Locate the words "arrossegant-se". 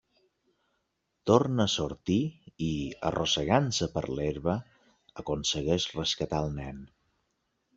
3.11-3.89